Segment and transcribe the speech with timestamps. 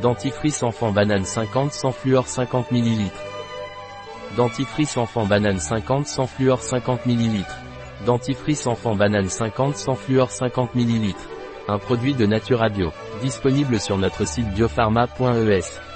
[0.00, 3.10] Dentifrice enfant banane 50 sans fluor 50 ml.
[4.36, 7.44] Dentifrice enfant banane 50 sans fluor 50 ml.
[8.06, 11.14] Dentifrice enfant banane 50 sans fluor 50 ml.
[11.68, 12.92] Un produit de Nature Bio.
[13.20, 15.89] Disponible sur notre site biopharma.es.